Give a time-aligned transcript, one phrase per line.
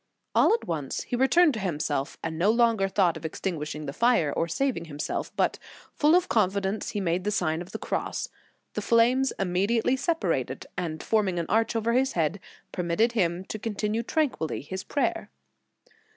[0.33, 4.33] All at once he returned to himself, and no longer thought of extinguishing the fire,
[4.33, 5.59] or saving himself, but,
[5.93, 8.29] full of confidence, he made the Sign of the Cross.
[8.73, 12.39] The flames immediately separated, and forming an arch over his head,
[12.71, 15.29] permitted him to continue tranquilly his prayer.